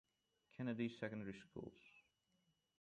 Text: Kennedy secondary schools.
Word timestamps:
Kennedy 0.57 0.89
secondary 0.89 1.39
schools. 1.39 1.83